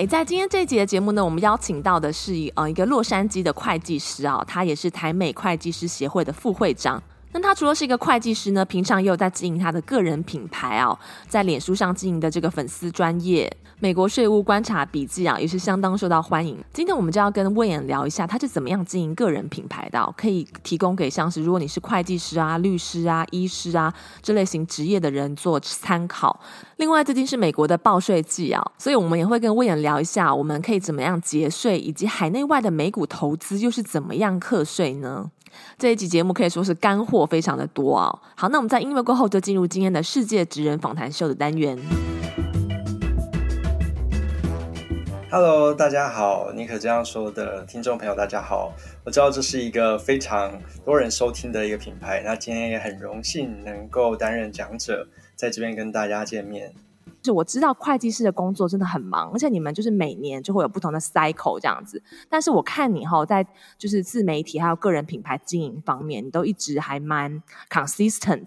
[0.00, 7.02] 诶，在今天这一集的节目呢，我们邀请到的是一呃一个洛杉矶的会计师啊，他也是台美会计师协会的副会长。
[7.32, 16.54] 那他除了是一个会计师呢，平常也有在经营他的个人品牌啊，在脸书上经营的这个粉丝专业“美国税务观察笔记”啊，也是相当受到欢迎。
[16.70, 26.38] 今天我们就要跟魏衍聊一下，他是怎么样经营个人品牌的，可以提供给像是如果你是会计师啊、律师啊、医师啊这类型职业的人做参考。
[26.76, 35.30] 另外，最近是美国的报税季啊，所以我们也会跟魏衍聊一下，我们可以怎么样节税，以及海内外的美股投资又是怎么样课税呢？
[35.78, 38.14] 这一集节目可以说是干货非常的多啊！
[38.36, 41.78] 好，那我们在音乐过后就进入今天的世界职人访谈秀的单元。
[45.32, 56.74] Hello，大家好，尼可这样说的听众朋友大家好，我知道这是一个非常多人收听的一个品牌，那今天也很荣幸能够担任讲者，在这边跟大家见面。
[57.22, 62.02] 就我知道会计师的工作真的很忙，而且你们就是每年就会有不同的 cycle 这样子。
[62.28, 63.46] 但是我看你哈，在
[63.76, 68.46] 就是自媒体还有个人品牌经营方面，你都一直还蛮 consistent。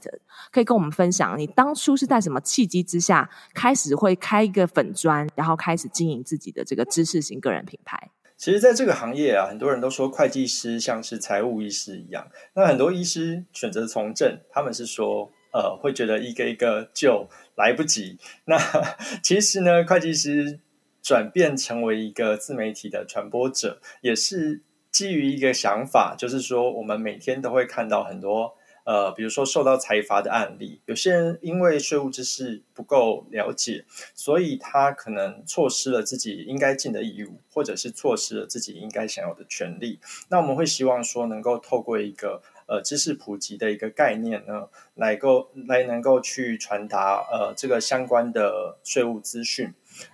[0.51, 8.09] 可以跟我们分享，你当初是在什么契机之下开始会开一个粉砖，然后开始经营自己的这个知识型个人品牌？
[8.35, 12.27] 其实，在这个行业啊，很多人都说会计师像是财务医师一样。
[12.55, 17.29] 那很多医师选择从政，他们是说，呃，会觉得一个一个就。
[17.55, 18.17] 来不及。
[18.45, 18.57] 那
[19.21, 20.59] 其实呢，会计师
[21.01, 30.81] 转变成为一个自媒体的传播者，也是基于一个想法，就是说，我们每天都会看到很多呃，比如说受到财阀的案例。
[30.85, 39.99] 有些人因为税务知识不够了解，所以他可能错失了自己应该尽的义务，或者是错失了自己应该享有的权利。
[40.29, 42.41] 那我们会希望说，能够透过一个。
[42.73, 49.71] 呃，知识普及的一个概念呢，来够来能够去传达呃这个相关的税务资讯。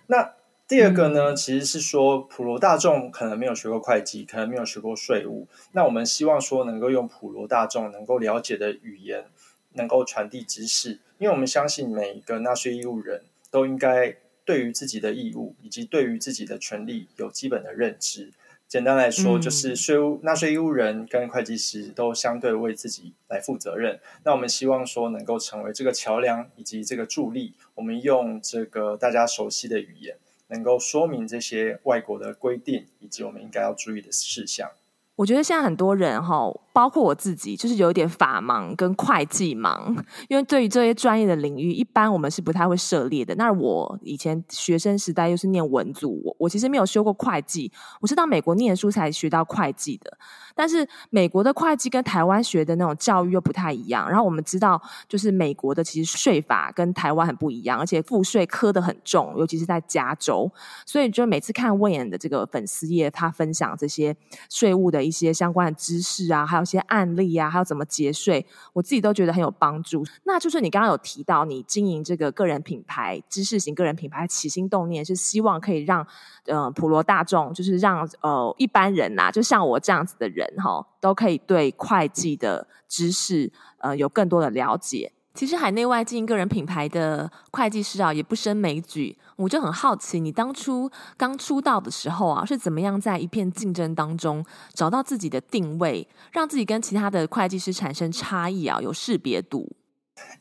[0.08, 0.34] 那
[0.68, 5.48] 第二个呢，其实是说普罗大众可能没有学过会计，可能没有学过税务。
[5.72, 9.28] 那我们希望说能够用普罗大众能够了解的语言，
[9.76, 18.34] 能够传递知识，因为我们相信每一个纳税义务人都应该对于自己的义务以及对于自己的权利有基本的认知。
[18.70, 24.00] 简单来说，就是税务纳税义务人跟会计师都相对为自己来负责任。
[24.24, 30.16] 那我们希望说能够成为这个桥梁以及这个助力，我们用这个大家熟悉的语言，
[30.50, 34.70] 能够说明这些外国的规定以及我们应该要注意的事项。
[35.16, 39.96] 我觉得现在很多人哈，包括我自己，就是有一点法盲跟会计盲，
[40.28, 43.36] 因为对于这些专业的领域，一般我们是不太会涉猎的。
[43.36, 50.18] 那我以前学生时代又是念文组，我我其实没有修过会计，我是到美国念书才学到会计的。
[50.56, 54.08] 但是美国的会计跟台湾学的那种教育又不太一样。
[54.10, 60.50] 然后我们知道，就是美国的其实税法跟台湾很不一样，而且赋税科的很重，尤其是在加州。
[60.86, 64.16] 所以就每次看 Wayne 的这个粉丝页，他分享这些
[64.50, 65.00] 税务的。
[65.10, 70.04] 一些相关的知识啊，还有些案例啊，还有怎么节税，我自己都觉得很有帮助。
[70.24, 76.06] 那就是你刚刚有提到，你经营这个个人品牌、知识型个人品牌，起心动念是希望可以让
[76.46, 85.12] 呃普罗大众，就是让呃一般人呐、啊，就像我这样子的人哈，都可以对会计的知识呃有更多的了解。
[85.40, 89.18] 其实海内外经营个人品牌的会计师啊，也不胜枚举。
[89.38, 99.72] 我就很好奇，你当初刚出道的时候啊，是怎么样在一片竞争当中找到自己的定位，让自己跟其他的会计师产生差异啊，有识别度？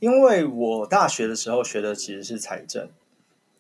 [0.01, 2.89] 因为我大学的时候学的其实是财政，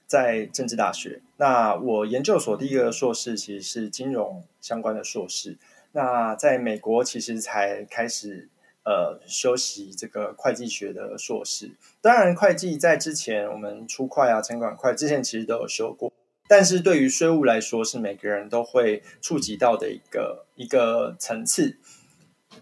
[0.08, 1.22] 在政治大学。
[1.36, 5.56] 那我研究所第一个硕士其实是金融相关的硕士。
[5.92, 8.48] 那在美国其实才开始。
[8.88, 16.10] 呃，修习这个会计学的硕士，当然会计在之前我们初会啊、城管会之前其实都有修过，
[16.48, 21.76] 但是对于税务来说，是每个人都会触及到的一个一个层次。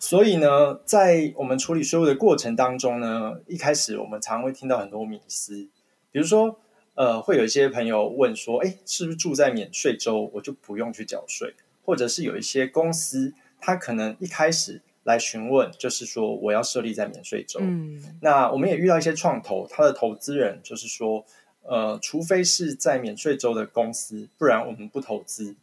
[0.01, 5.69] 所以呢，在我们处理税务的过程当中呢，一开始我们常会听到很多迷思，
[6.11, 6.59] 比如说，
[6.97, 11.55] 呃，会有一些朋友问说，哎，是不是住在免税州我就不用去缴税？
[11.85, 14.83] 或者是有一些公司，他可能一开始。
[15.07, 17.61] 来询问，就是说我要设立在免税州。
[17.63, 21.25] 嗯，那我们也遇到一些创投，他的投资人就是说，
[21.63, 25.55] 呃，除非是在免税州的公司，不然我们不投资。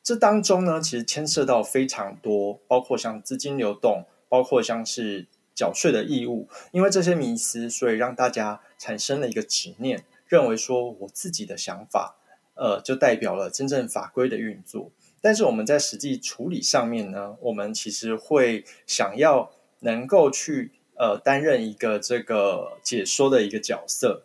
[0.00, 5.26] 这当中呢，其实牵涉到非常多，包括像资金流动，包括像是
[5.56, 6.48] 缴税的义务。
[6.70, 12.16] 因为这些迷思，所以让大家产生了一个执念，认为说我自己的想法，
[12.54, 14.92] 呃，就代表了真正法规的运作。
[15.20, 19.50] 但是我们在实际处理上面呢，我们其实会想要
[19.80, 24.22] 能够去呃担任一个这个解说的一个角色。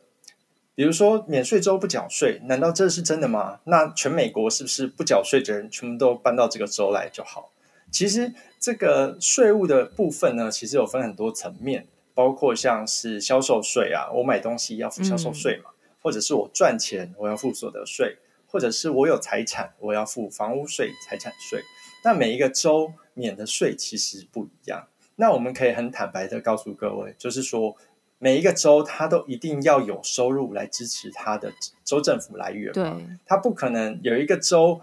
[0.76, 3.60] 比如说，免税州不缴税，难道这是真的吗？
[3.66, 7.52] 那全美国是不是不缴税的人全部都搬到这个州来就好？
[7.92, 11.86] 其实这个税务的部分呢，其实有分很多层面，
[12.16, 18.18] 包括像是销售税啊，我买东西要付销售税嘛，嗯、或者是我赚钱我要付所得税，
[18.54, 21.62] 或者是我有财产我要付房屋税、财产税。
[22.06, 24.88] 那每一个州免的税其实不一样。
[25.18, 27.76] 那我们可以很坦白的告诉各位，就是说。
[28.20, 31.52] 每一个州，它都一定要有收入来支持它的
[31.84, 32.72] 州政府来源。
[32.72, 32.90] 对，
[33.26, 34.80] 它不可能有一个州，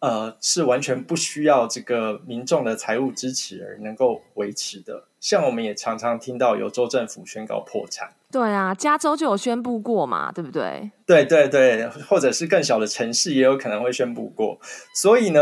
[0.00, 5.04] 呃，是完全不需要这个民众的财务支持而能够维持的。
[5.18, 8.12] 像我们也常常听到有州政府宣告破产。
[8.30, 10.90] 对啊，加州就有宣布过嘛，对不对？
[11.06, 14.58] 对对对，或者是更小的城市也有可能会宣布过。
[14.94, 15.40] 所以呢，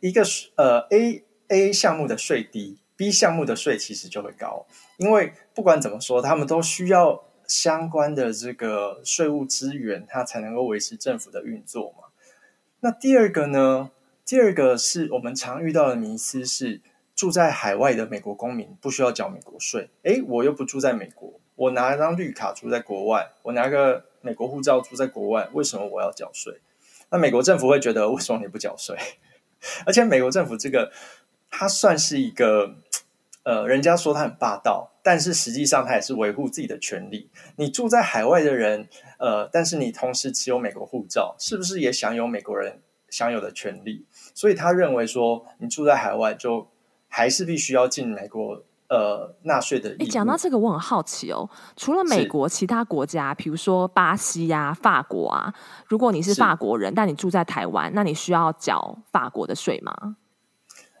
[0.00, 0.22] 一个
[0.56, 2.78] 呃 A A 项目的税低。
[2.98, 4.64] B 项目的税其实就会高，
[4.96, 12.08] 因为不管怎么说，他们都需要相关的这个税务资源，它才能够维持政府的运作嘛。
[12.80, 13.90] 那第二个呢？
[14.24, 16.80] 第二个是我们常遇到的迷思是，
[17.14, 19.90] 住在海外的美国公民不需要缴美国税。
[20.04, 26.60] 诶，我又不住在美国，我拿一张绿卡住在国外，我拿个美国护照住在国外，为什么我要缴税？
[27.10, 28.96] 那美国政府会觉得，为什么你不缴税？
[29.84, 30.92] 而且美国政府这个，
[31.50, 32.76] 它算是一个。
[33.48, 37.30] 呃，人家说他很霸道，但是实际上他也是维护自己的权利。
[37.54, 38.88] 你住在海外的人，
[39.20, 44.04] 呃，但是你同时持有美国护照，是不是也享有美国人享有的权利？
[44.34, 46.66] 所以他认为说，你住在海外就
[47.06, 49.94] 还是必须要进美国呃纳税的。
[49.98, 51.48] 你讲到这个，我很好奇哦。
[51.76, 55.54] 除了美国，其他国家，比如说巴西呀、啊、法国啊，
[55.86, 60.16] 如果你是法国人，但你住在台湾，那你需要缴法国的税吗？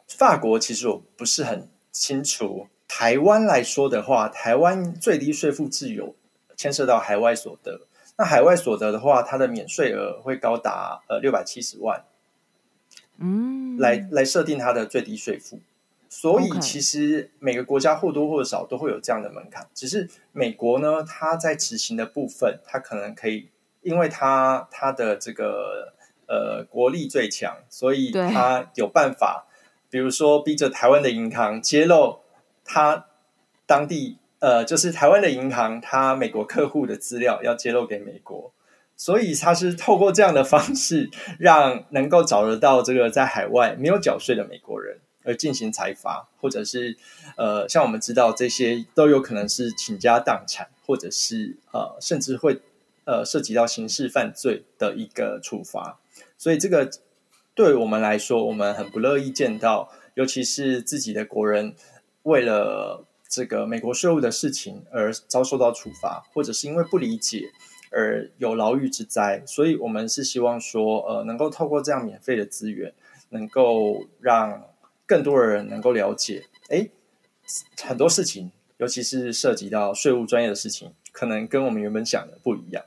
[0.06, 1.68] 法国其实我不是很。
[1.98, 6.14] 清楚，台湾来说的话，台湾最低税负制有
[6.54, 7.86] 牵涉到海外所得。
[8.18, 12.04] 那海外所得的话，它的免税额会高达呃六百七十万，
[13.16, 15.58] 嗯，来来设定它的最低税负。
[16.08, 19.66] 所以其实每个国家或多或少都会有这样的门槛。
[19.74, 23.48] 只是美国呢，它在执行的部分，它可能可以，
[23.82, 25.92] 因为它它的这个
[26.26, 29.46] 呃国力最强，所以它有办法。
[29.88, 32.18] 比如说，逼着台湾的银行揭露
[32.64, 33.06] 它
[33.66, 38.52] 当地呃，就是台湾的银行，它美国客户的资料要揭露给美国，
[38.96, 41.08] 所以他是透过这样的方式，
[41.38, 46.96] 让能够找得到这个在海外没有缴税的美国人而进行裁罚，或者是
[47.36, 52.62] 呃，像我们知道这些都有可能是倾家荡产，或者是呃，甚至会
[53.04, 55.98] 呃涉及到刑事犯罪的一个处罚，
[56.38, 56.88] 所以这个。
[57.56, 61.74] 对我们来说，我们很不乐意见到，尤其是自己的国人
[62.24, 67.44] 为了这个美国税务的事情而遭受到处罚，或者是因为不理解
[67.90, 69.42] 而有牢狱之灾。
[69.46, 72.92] 所以，我们是希望说，呃，能够透过这样免费的资源，
[73.30, 74.62] 能够让
[75.06, 76.88] 更多的人能够了解，哎，
[77.82, 82.84] 很多事情，尤其是涉及到税务专业的事情，可能跟我们原本想的不一样。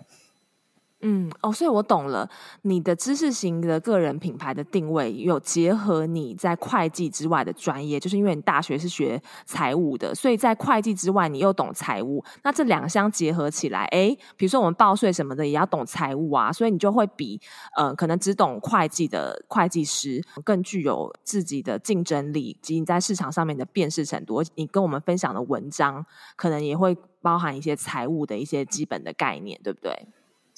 [1.01, 2.29] 嗯哦，所以我懂了。
[2.63, 12.21] 你的知识型的个人品牌的定位有结合你在会计之外的专业，就是因为你大学是学财务的，所以在会计之外你又懂财务。
[12.43, 17.39] 那这两相结合起来，诶，比如说我们报税什么的也要懂财务啊，所以你就会比
[17.77, 24.43] 呃可能只懂会计的会计师更具有自己的竞争力及你在市场上面的辨识程度。
[24.55, 30.07] 你跟我们分享的文章可能也会包含一些财务的一些基本的概念，对不对？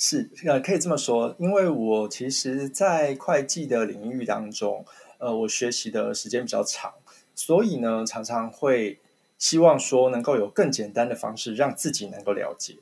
[0.03, 4.83] 是，呃，可以这么说，因为我其实，在会计的领域当中，
[5.19, 6.91] 呃，我学习的时间比较长，
[7.35, 8.97] 所以呢，常常会
[9.37, 12.77] 希望说，能够有更简单的方式，让自己能够了解。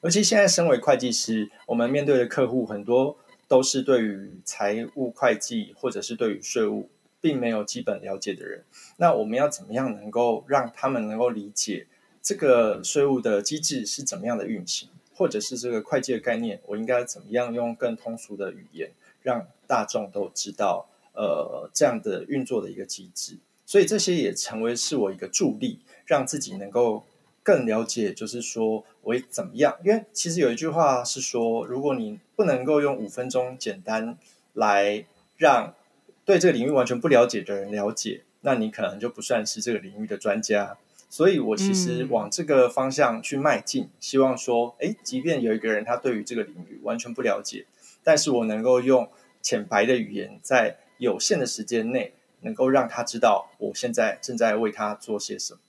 [0.00, 3.16] 尤其现在身为会计师，我们面对的客户很多
[3.46, 6.90] 都是对于财务会计或者是对于税务
[7.20, 8.64] 并没有基本了解的人，
[8.96, 11.86] 那我们要怎么样能够让他们能够理解
[12.20, 14.88] 这个税务的机制是怎么样的运行？
[15.14, 18.90] 或者是这个会计的概念，我应该怎么样用更通俗的语言，
[19.22, 23.38] 让大众都知道，呃，这样的运作的一个机制。
[23.66, 27.04] 所以这些也成为是我一个助力，让自己能够
[27.42, 29.76] 更了解，就是说我怎么样。
[29.84, 34.18] 因为其实有一句话是说，如果你不能够用五分钟简单
[34.52, 35.06] 来
[35.38, 35.74] 让
[36.24, 40.76] 对这个领域完全不了解的人了解，那你可能就不算是这个领域的专家。
[41.14, 47.66] 所以我其实往这个方向去迈进，嗯、希望说，诶，即便有一个人他对于这个领域完全不了解，
[48.02, 49.08] 但是我能够用
[49.40, 55.60] 浅白的语言，在有限的时间内，能够让他知道我现在正在为他做些什么。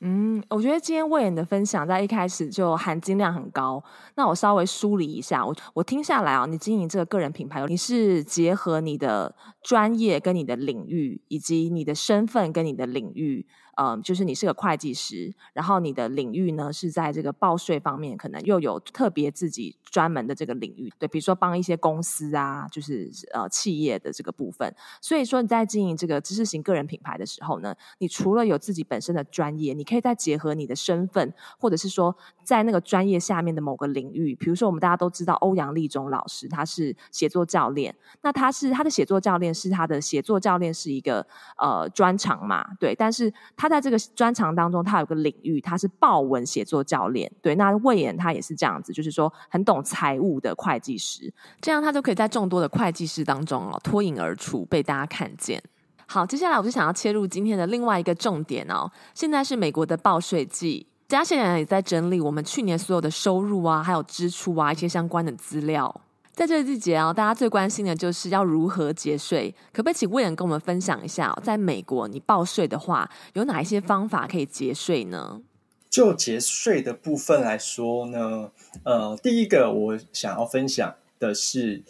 [0.00, 3.82] 嗯，我觉得今天魏妍的分享在一开始就含金量很高。
[4.16, 13.46] 那我稍微梳理一下，我我听下来啊，你经营这个个人品牌，你是结合你的专业跟你的领域，以及你的身份跟你的领域。
[13.80, 24.74] 嗯，就是你是个会计师，然后你的领域呢是在这个报税方面，可能又有特别自己专门的这个领域，对，比如说帮一些公司啊，就是呃企业的这个部分。
[25.00, 41.24] 所以说你在经营这个知识型个人品牌的时候呢，你除了有自己本身的专业，你可以再结合你的身份，或者是说在那个专业下面的某个领域，比如说我们大家都知道欧阳立中老师，他是写作教练，那他是他的写作教练是他的写作教练是一个
[41.56, 43.67] 呃专长嘛，对，但是他。
[43.68, 47.30] 在这个专长当中，他有个领域，他是报文写作教练。
[47.42, 55.62] 对，那魏妍他也是这样子，就是说很懂财务的会计师，这样他就可以在众多的会计师当中哦脱颖而出，被大家看见。
[56.06, 58.90] 好，接下来我就想要切入今天的另外一个重点哦。
[59.14, 65.94] 现在是美国的报税季，大家现在也在整理我们去年所有的收入啊，还有支出啊，一些相关的资料。
[66.38, 69.52] 在这个季节啊，大家最关心的就是要如何节税。
[69.72, 75.42] 可不可以请魏妍跟我们分享一下，在美国你报税的话，有哪一些方法可以节税呢？
[75.90, 78.52] 就节税的部分来说呢，
[78.84, 81.82] 呃，第一个我想要分享的是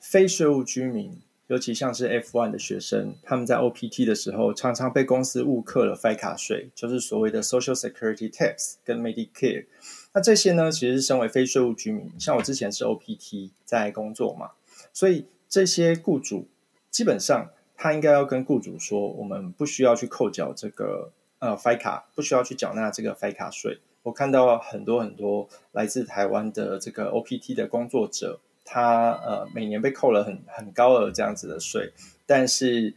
[0.00, 9.66] 非税务居民，尤其像是 F1 的学生，他们在 OPT 的时候常常被公司误课了 FATCA 税，就是所谓的 Social Security Tax 跟 Medicare。
[10.14, 14.50] 那这些呢，其实身为非税务居民，像我之前是 OPT 在工作嘛，
[14.92, 16.48] 所以这些雇主
[16.90, 23.80] 基本上他应该要跟雇主说，我们不需要去扣缴这个呃 FICA，不需要去缴纳这个 FICA 税。
[24.02, 31.94] 我看到很多很多来自台湾的这个 OPT 的工作者，他呃每年被扣了很很高额这样子的税，
[32.26, 32.94] 但是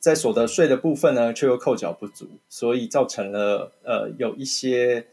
[0.00, 5.06] 在所得税的部分呢，却又扣缴不足，所以造成了呃有一些。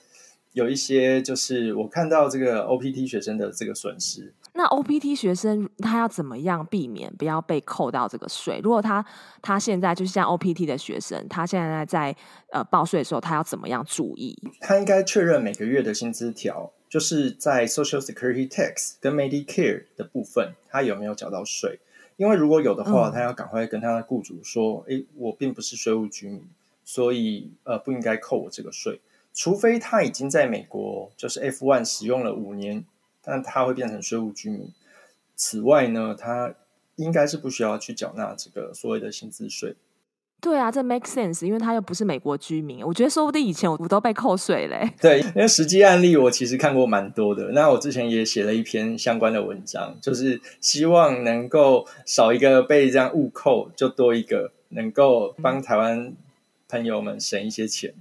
[0.56, 4.34] 有一些就是我看到这个 OPT 学生的这个损失。
[4.54, 8.62] 那 OPT 学生他要怎么样避免不要被扣到这个税？
[8.64, 9.06] 如果他
[9.42, 12.16] 他现在就是像 OPT 的学生，他现在在
[12.54, 14.34] 呃报税的时候，他要怎么样注意？
[14.62, 21.80] 他应该确认每个月的薪资条，就是在 Social Security Tax 跟 Medicare 的部分，他有没有缴到税？
[22.16, 26.48] 因为如果有的话，嗯、他要赶快跟他的雇主说：“诶，我并不是税务居民，
[26.86, 29.02] 所以呃不应该扣我这个税。”
[29.36, 32.86] 除非他已经在美国就是 F1 使用了五年，
[33.22, 34.72] 但他会变成税务居民。
[35.36, 36.56] 此外呢，他
[36.96, 39.75] 应该是不需要去缴纳这个所谓的薪资税。
[40.39, 42.86] 对啊，这 make sense，因为他又不是美国居民。
[42.86, 44.89] 我觉得说不定以前我都被扣税嘞。
[45.01, 47.50] 对，因为实际案例我其实看过蛮多的。
[47.50, 56.13] 那我之前也写了一篇相关的文章，就是希望能够少一个被这样误扣，就多一个能够帮台湾
[56.70, 57.94] 朋友们省一些钱。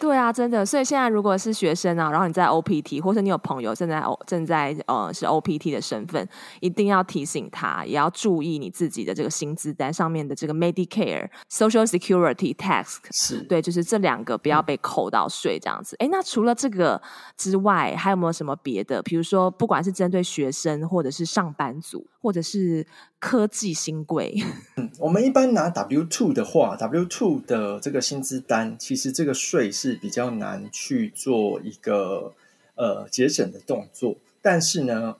[0.00, 6.28] 对啊，真的，所以现在如果是学生啊，然后你在 OPT，或者你有朋友正在 O 正在呃是 OPT 的身份，
[6.60, 15.96] 一定要提醒他，也要注意你自己的这个薪资单上面的这个 Medicare、Social Security Tax，是对，就是这两个不要被扣到税这样子。
[15.98, 17.00] 哎、嗯，那除了这个
[17.38, 19.02] 之外，还有没有什么别的？
[19.02, 22.86] 比如说，不管是针对学生，或者是上班族，或者是
[23.18, 24.34] 科技新贵，
[24.76, 29.93] 嗯，我们一般拿 W two 的话，W two 的这个薪资单，其实这个税是。
[29.94, 32.34] 比较难去做一个
[32.74, 35.16] 呃节省的动作，但是呢，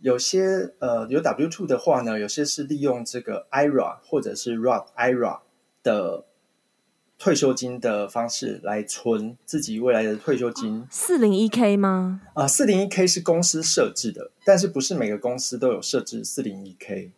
[0.00, 5.40] 有些呃有 W two 的话呢，有些是利用这个 IRA 或者是 Roth IRA
[5.82, 6.24] 的
[7.18, 10.86] 退休金的方式来存自己未来的退休金。
[10.90, 12.22] 四零一 K 吗？
[12.34, 17.12] 啊，四零一 K 是公司设置的，但是不是每个公司都有设置四零一 K。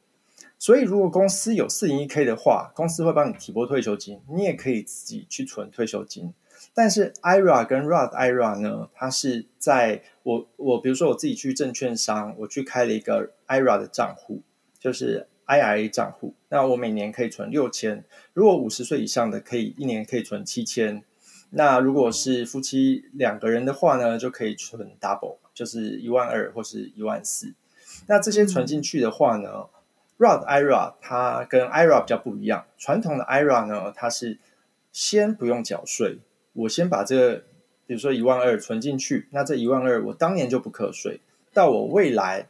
[0.58, 6.32] 所以，如果公司有四零一 K 的话，公司会帮你提拨退休金，你也可以自己去存退休金。
[6.78, 14.42] 但是 IRA 跟 Roth IRA 呢，它是在我我比如说我自己去证券商，我去开了一个 IRA 的账户，
[14.78, 16.34] 就是 IRA 账户。
[16.50, 18.04] 那我每年可以存六千，
[18.34, 21.02] 如果五十岁以上的可以一年可以存七千。
[21.48, 27.54] 那如果是夫妻两个人的话呢，就可以存 double，就是一万二或是一万四。
[28.06, 29.64] 那这些存进去的话呢
[30.18, 34.38] ，Roth IRA 它跟 IRA 比较不一样，传统的 IRA 呢，它是
[34.92, 36.18] 先不用缴税。
[36.56, 37.44] 我先把这个，
[37.86, 41.20] 比如说一万二存进去，那这一万二我当年就不课税，
[41.52, 42.48] 到我未来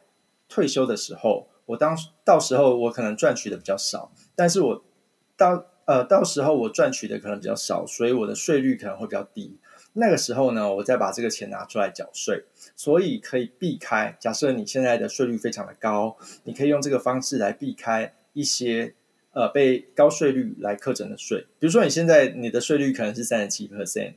[0.49, 4.85] 退休的时候，我当到时候我可能赚取的比较少，但是我
[5.37, 9.59] 到呃到时候我赚取的可能比较少，所以我的税率可能会比较低。
[9.99, 12.45] 那个时候呢，我再把这个钱拿出来缴税，
[12.77, 14.15] 所以可以避开。
[14.21, 18.95] 假设你现在的税率非常的高，你可以用这个方式来避开一些
[19.37, 21.47] 呃被高税率来课征的税。
[21.59, 24.15] 比如说你现在你的税率可能是三十七 percent，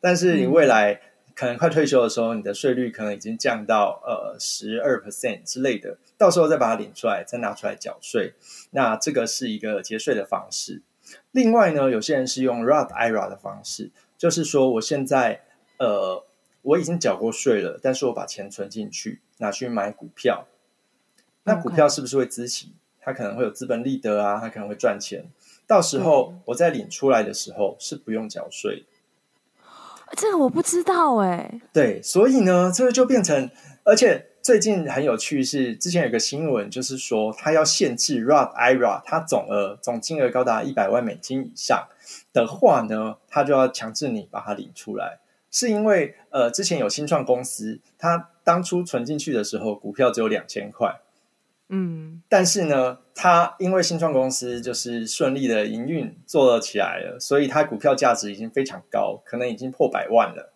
[0.00, 1.00] 但是你未来
[1.36, 8.34] 可能快退休的时候，你的税率可能已经降到呃十二 percent 之类的，到时候再把它领出来，再拿出来缴税。
[8.72, 10.82] 那这个是一个节税的方式。
[11.30, 13.90] 另外呢，有些人是用 Roth IRA 的方式。
[14.18, 15.42] 就是说，我现在
[15.78, 16.24] 呃，
[16.62, 20.46] 我已经缴过税了，但是我把钱存进去，拿去买股票。
[21.42, 22.72] 那股票是不是会孳息？
[23.02, 25.24] 它可能会有资本利得啊，他可能会赚钱。
[25.66, 28.84] 到时候我在领出来的时候是不用缴税。
[30.16, 31.60] 这个我不知道哎。
[31.72, 33.50] 对，所以呢，这个就变成，
[33.82, 41.88] 而且最近很有趣是，之前有个新闻，就是说他要限制 Roth IRA，它总额总金额高达一百万美金以上。
[42.32, 45.18] 的话呢，他就要强制你把它领出来，
[45.50, 51.00] 是因为呃，之前有新创公司，他当初存进去的时候，股票只有两千块，
[51.74, 60.52] 嗯，但是呢，他因为新创公司就是顺利的营运做了起来了，所以它股票价值已经非常高，可能已经破百万了。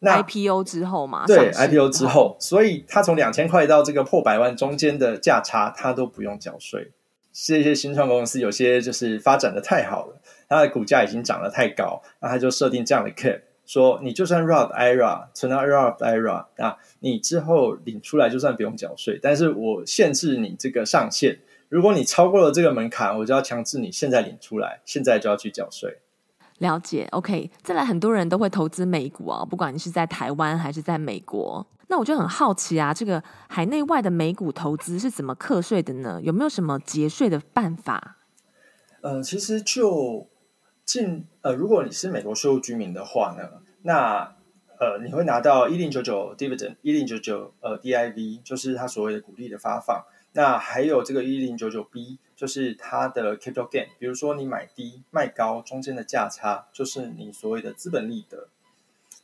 [0.00, 6.92] 那 IPO 之后嘛，对，IPO 之后，所以他从两千块到这个破百万中间的价差，他都不用缴税。
[7.32, 10.20] 这些新创公司有些就是发展的太好了。
[10.46, 21.38] 它的股价已经涨得太高，那他就设定这样的 cap，说你就算 Roth IRA 存到 Roth IRA，那你之后领出来就算不用缴税，但是我限制你这个上限，
[21.70, 25.98] 如果你超过了这个门槛，我就要强制你现在领出来，现在就要去缴税。
[26.58, 27.50] 了解，OK。
[27.62, 36.20] 再来，很多人都会投资美股啊，不管你是在台湾还是在美国，那我就很好奇啊，这个海内外的美股投资是怎么课税的呢？
[36.22, 38.18] 有没有什么节税的办法？
[39.00, 40.28] 呃，其实就。
[40.86, 44.34] 进呃，如果你是美国税务居民的话呢，那
[44.80, 50.04] 呃，你会拿到一零九九 dividend，一零九九呃 div，就是它所谓的股利的发放。
[50.32, 58.48] 那还有这个一零九九 b，就是它的 capital gain，比如说你买低卖高，中间的价差就是你所谓的资本利得。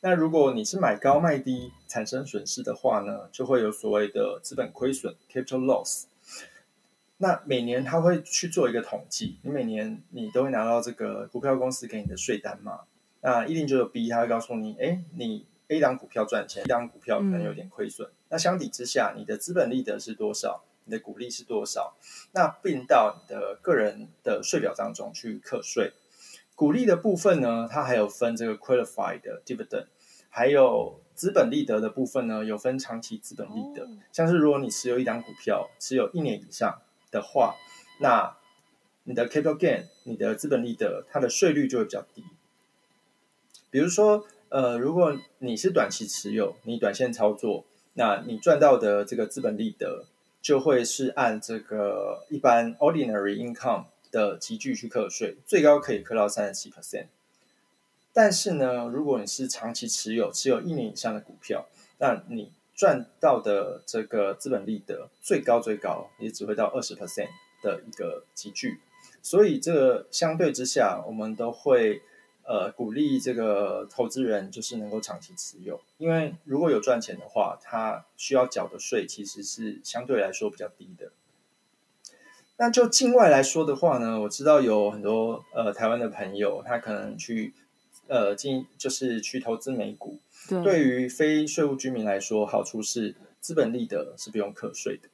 [0.03, 6.05] 那如果你是买高卖低产生损失的话呢，就会有所谓的资本亏损 capital loss。
[7.16, 12.83] 那每年他会去做一个统计，你每年你都会拿到这个股票公司给你的税单嘛？
[13.21, 18.09] 那一零九九 B 他会告诉你，哎，你 A 档股票赚钱，A 档股票可能有点亏损。
[18.09, 20.65] 嗯、那相比之下，你的资本利得是多少？
[20.85, 21.97] 你的股利是多少？
[22.33, 25.93] 那并到你的个人的税表当中去课税。
[26.55, 29.87] 股利的部分呢，它还有分这个 qualified dividend，
[30.29, 36.81] 还有资本利得的部分呢，有分长期资本利得，哦、像是如果你持有一档股票持有一年以上。
[37.13, 37.57] 的话，
[38.01, 38.37] 那
[39.03, 42.23] 你的 capital gain，你的资本利得，它的税率就会比较低。
[43.71, 50.05] 比如说，呃，如果你是短期持有，你短线操作，那你赚到的这个资本利得
[50.43, 57.07] 就会是按这个一般 ordinary income 的集聚去课税，最高可以课到三十七 percent。
[58.13, 61.67] 但是呢，如果你是长期持有，持有一年以上的股票，
[61.99, 67.29] 那你赚到的这个资本利得最高最高也只会到二十 percent
[67.63, 68.81] 的一个集聚，
[69.23, 72.03] 所以这相对之下，我们都会
[72.51, 81.13] 呃鼓励这个投资人就是能够长期持有，因为如果有赚钱的话，他需要缴的税其实是相对来说比较低的。
[82.57, 87.55] 那就境外来说的话呢，我知道有很多呃台湾的朋友，他可能去
[88.09, 90.19] 呃进就是去投资美股。
[90.49, 95.09] 对，对于非税务居民来说，好处是资本利得是不用课税的。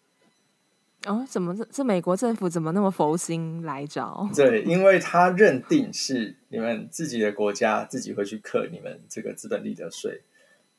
[1.07, 4.29] 哦，怎么这这美国政府怎么那么佛心来着？
[4.37, 10.23] 对，因为他认定是你们自己的国家自己会去克你们这个资本利得税。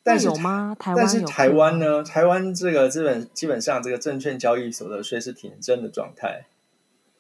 [0.04, 0.76] 但是有吗？
[0.80, 2.04] 台湾但是台湾呢？
[2.04, 6.46] 台湾这个资本基本上这个证券交易所得税是挺征的状态。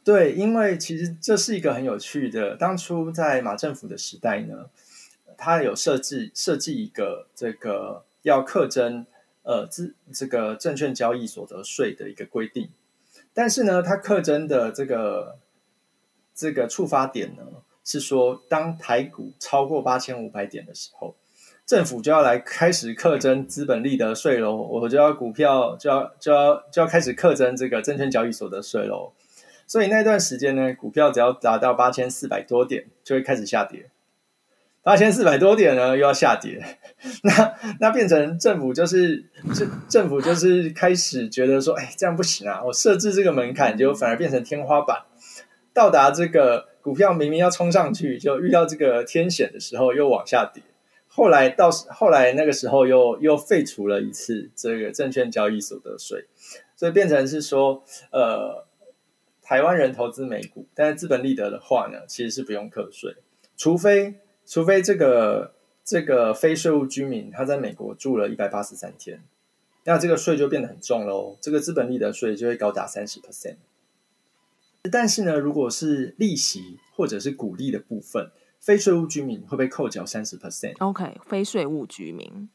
[0.04, 4.68] 对，因为其实这是一个很有趣的，当初在马政府的时代呢。
[5.40, 9.06] 他有设置设计一个这个要课征
[9.44, 12.72] 呃资这个证券交易所得税的一个规定，
[13.38, 15.38] 但是呢，它课征的这个
[16.34, 17.44] 这个触发点呢
[17.86, 21.16] 是说，当台股超过八千五百点的时候，
[21.64, 29.14] 政府就要来开始课征资本利得税喽，我就要股票就要就要就要开始课征这个证券交易所得税喽，
[29.68, 33.92] 所以那段时间呢，股票只要达到八千四百多点，就会开始下跌。
[34.88, 36.64] 八千四百多点呢又要下跌，
[37.24, 39.22] 那那变成政府就是
[39.54, 45.02] 政政府就是开始觉得说，哎，这样不行啊，我设置这个门槛，就反而变成天花板，
[45.74, 50.64] 到达这个股票明明要冲上去，就遇到这个天险的时候又往下跌。
[51.10, 56.28] 后来到后来那个时候又又废除了一次这个证券交易所得税，
[56.78, 58.66] 所以变成是说，呃，
[59.42, 63.18] 台湾人投资美股，但是资本利得的话呢，其实是不用课税，
[63.58, 69.22] 除非除非这个这个非税务居民他在美国住了一百八十三天，
[69.84, 73.58] 那这个税就变得很重喽，这个资本利得税就会高达三十 percent。
[74.90, 78.32] 但是呢，如果是利息或者是股利的部分，
[78.62, 82.50] 非税务居民会被扣缴三十 percent？OK，非税务居民，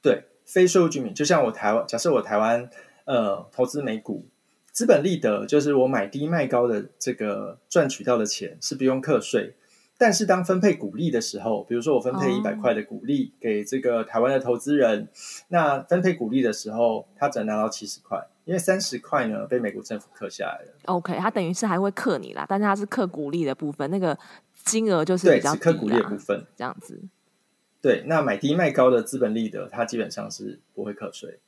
[0.00, 2.70] 对，非税务居民，就像我台湾，假设我台湾
[3.04, 4.26] 呃投资美股，
[4.70, 9.54] 资本利得就是我买低卖高的这个赚取到的钱是不用课税，
[10.02, 15.08] 但是当分配股利的时候，比如说我分配一百块的股利给这个台湾的投资人，oh.
[15.46, 20.72] 那分配股利的时候，他只能拿到七十块，因为三十块呢被美国政府课下来了。
[20.86, 24.18] OK，他等于是还会克你啦，但是他是克股利的部分那个。
[24.64, 27.02] 金额就是比较低，啊，对，是课股利的部分这样子。
[27.80, 31.40] 对，那买低卖高的资本利得，它基本上是不会课税。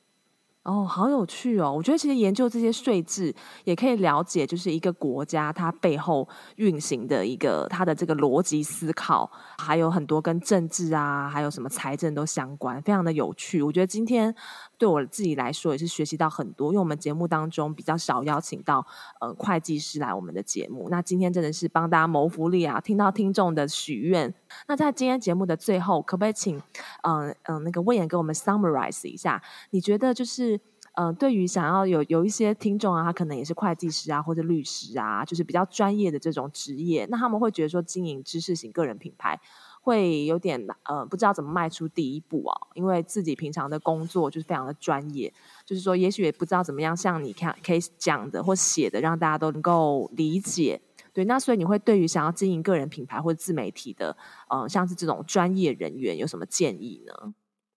[0.65, 1.71] 哦，好有趣哦！
[1.71, 3.31] 我觉得其实研究这些税制，
[3.65, 13.61] 也可以了解，就是一个国家它背后运行的一个它的这个逻辑思考，还有很多跟政治啊，还有什么财政都相关，非常的有趣。
[13.61, 14.33] 我觉得今天
[14.75, 18.83] 对我自己来说也是学习到很多，因为我们节目当中比较少邀请到
[19.21, 22.81] 呃会计师来我们的节目，那今天真的是帮大家谋福利啊！
[22.81, 24.33] 听到听众的许愿，
[24.67, 26.59] 那在今天节目的最后，可不可以请
[27.03, 29.39] 嗯嗯、那个魏妍给我们 summarize 一下？
[29.69, 30.54] 你觉得就是。
[30.95, 39.39] 嗯、呃，对于想要有有一些听众啊，他可能也是会计师啊，或者律师啊，就是比较专业的这种职业，那他们会觉得说经营知识型个人品牌
[39.81, 45.31] 会有点呃不知道怎么迈出第一步哦，因为自己平常的工作就是非常的专业，
[45.65, 50.81] 就是说也许也不知道怎么样像你看可以讲的或写的让大家都能够理解，
[51.13, 54.15] 对，那所以你会对于想要经营个人品牌或者自媒体的，
[54.49, 57.33] 嗯、像是这种专业人员有什么建议呢？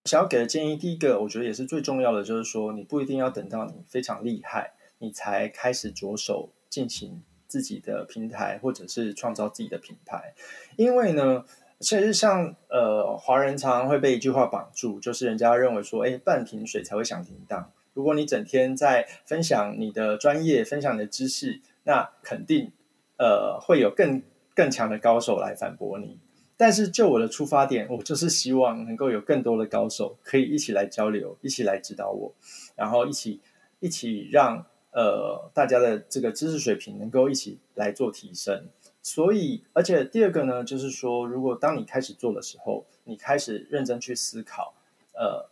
[0.09, 10.33] 想要给的建议，第一个我觉得也是最重要的，就是说你不一定要等到你非常厉害，你才开始着手进行自己的平台，或者是创造自己的品牌。
[10.77, 11.45] 因为呢，
[11.79, 17.71] 其实像呃华人常常会被一句话绑住，就是人家认为说，哎，半瓶水才会响叮当。
[17.93, 22.71] 如果你整天在分享你的专业，分享你的知识，那肯定
[23.19, 24.23] 呃会有更
[24.55, 26.17] 更强的高手来反驳你。
[26.61, 32.33] 但是就我的出发点，我就是希望能够有更多的高手可以一起来交流，一起来指导我，
[32.75, 33.39] 然后一起
[33.79, 38.67] 一起让呃大家的这个知识水平能够一起来做提升。
[39.01, 44.73] 所以，而且第二个呢，就是说，如果当你开始做的时候，你开始认真去思考，
[45.13, 45.49] 呃，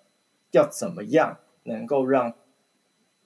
[0.52, 2.34] 要怎么样能够让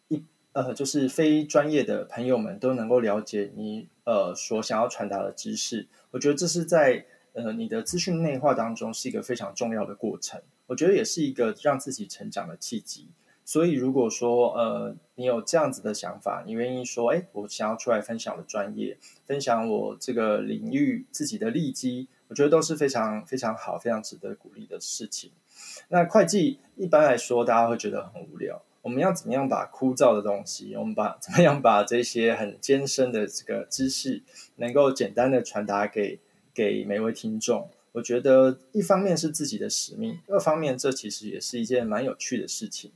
[0.07, 7.07] 一呃就是非专业的朋友们都能够了解你呃所想要传达的知识，我觉得这是在。
[7.33, 13.07] 呃，你的资讯内化当中是一个非常重要的过程，我觉得也是一个让自己成长的契机。
[13.43, 25.31] 所以，如果说呃，你有这样子的想法，你愿意说，哎，我想要出来分享我的专业，分享我这个领域自己的利基，我觉得都是非常非常好、非常值得鼓励的事情。
[25.89, 28.61] 那会计一般来说，大家会觉得很无聊。
[28.83, 34.21] 我们要怎么样把枯燥的东西，我们把怎么样把这些很艰深的这个知识，
[34.57, 36.19] 能够简单的传达给。
[36.53, 42.91] 给每位听众，我觉得一方面是自己的使命，二方面这其实也是一件蛮有趣的事情。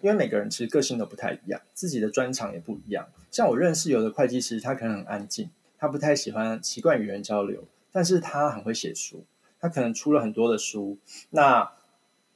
[0.00, 3.08] 因为每个人其实个性都不太一样，自己的专长也不一样。
[3.32, 9.24] 像我认识有的会计师，他可能很安静，他不太喜欢习惯与人交流，但是他很会写书，
[9.58, 10.98] 他可能出了很多的书。
[11.30, 11.72] 那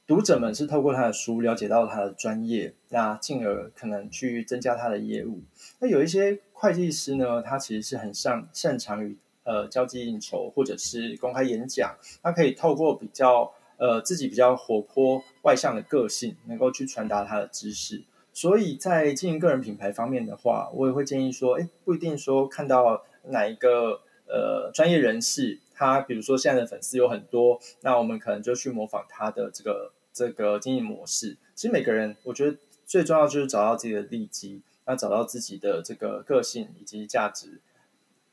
[0.05, 5.41] 读者们是透过他的书了解到他的专业，那进而可能去增加他的业务。
[5.79, 9.17] 那有一些会计师呢，他其实是很擅擅长于。
[9.43, 18.03] 呃，交际应酬或者是公开演讲，他可以透过比较呃自己比较活泼外向的个性，能够去传达他的知识。
[18.31, 31.37] 所以在经营个人品牌方面的话，我也会建议说，诶，不一定说看到哪一个呃专业人士，他比如说现在的粉丝有很多，那我们可能就去模仿他的这个这个经营模式。
[31.53, 37.61] 其实每个人，我觉得最重要就是找到自己的利基，那找到自己的这个个性以及价值。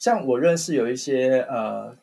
[0.00, 1.94] 像我认识有一些呃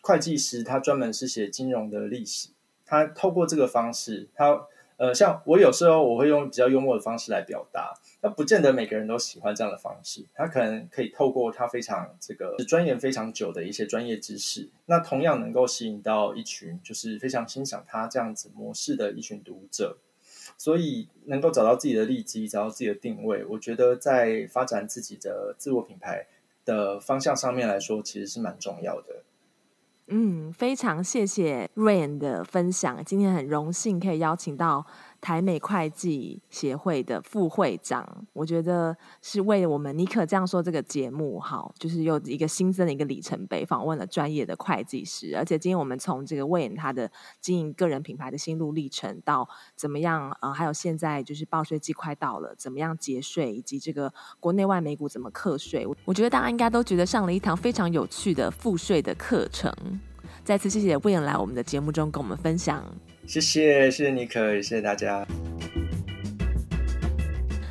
[0.00, 2.48] 会计师，他专门是写金融的历史。
[2.86, 4.66] 他透过这个方式，他
[4.96, 7.92] 呃，像我有时候我会用比较幽默的方式来表达。
[8.22, 19.98] 那不见得每个人都喜欢这样的方式，他可能可以透过他非常这个钻研非常久的一些专业知识，那同样能够吸引到一群就是非常欣赏他这样子模式的一群读者，
[20.56, 26.26] 所以能够找到自己的利基，找到自己的定位，我觉得在发展自己的自我品牌
[26.70, 29.24] 的方向上面来说，其实是蛮重要的。
[30.12, 34.84] 嗯，非常谢谢 Rain 的分享，今天很荣幸可以邀请到。
[35.20, 59.70] 台美会计协会的副会长，我觉得是为我们尼可这样说这个节目好，就是有一个新增的一个里程碑，访问了专业的会计师，而且今天我们从这个 Wayne 他的经营个人品牌的心路历程，到怎么样，呃，还有现在就是报税季快到了，怎么样节税，以及这个国内外美股怎么课税，我觉得大家应该都觉得上了一堂非常有趣的赋税的课程。
[60.42, 62.82] 再次谢谢 Wayne 来我们的节目中跟我们分享。
[63.30, 65.24] 谢谢，谢谢尼可，谢谢大家。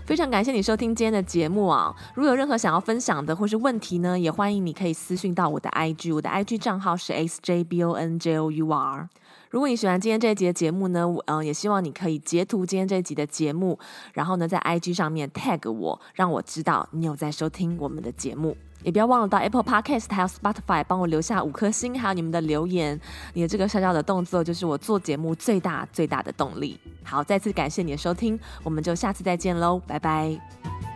[0.05, 1.93] 非常感谢你收听今天的节目啊！
[2.15, 9.07] 如果有任何想要分享的或是问题呢，也欢迎你可以私讯到我的 IG，我的 IG 账号是 xjbonjour。
[9.49, 13.77] 如果你喜欢今天这一集的节目呢，嗯，也希望你可以截图今天这一集的节目，
[14.13, 18.55] 然后呢，在 IG 上面 tag 我，让我知道你有在收听我们的节目。
[18.83, 22.99] 也不要忘了到 Apple Podcast 还有 Spotify 帮我留下五颗星，还有你们的留言。
[23.33, 26.79] 你的这个小小的动作就是我做节目最大最大的动力。
[27.03, 30.88] 好，再次感谢你的收听，我们就下次再见喽，拜拜。